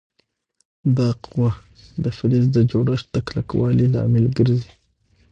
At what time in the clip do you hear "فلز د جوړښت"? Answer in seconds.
2.17-3.07